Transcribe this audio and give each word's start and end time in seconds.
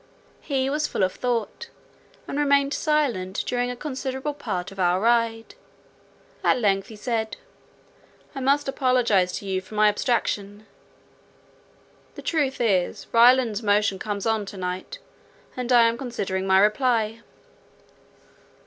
He 0.41 0.67
was 0.67 0.87
full 0.87 1.03
of 1.03 1.13
thought, 1.13 1.69
and 2.27 2.39
remained 2.39 2.73
silent 2.73 3.43
during 3.45 3.69
a 3.69 3.75
considerable 3.75 4.33
part 4.33 4.71
of 4.71 4.79
our 4.79 4.99
ride; 4.99 5.53
at 6.43 6.57
length 6.57 6.87
he 6.87 6.95
said, 6.95 7.37
"I 8.33 8.39
must 8.39 8.67
apologize 8.67 9.31
to 9.33 9.45
you 9.45 9.61
for 9.61 9.75
my 9.75 9.89
abstraction; 9.89 10.65
the 12.15 12.23
truth 12.23 12.59
is, 12.59 13.05
Ryland's 13.11 13.61
motion 13.61 13.99
comes 13.99 14.25
on 14.25 14.47
to 14.47 14.57
night, 14.57 14.97
and 15.55 15.71
I 15.71 15.83
am 15.83 15.99
considering 15.99 16.47
my 16.47 16.57
reply." 16.57 17.21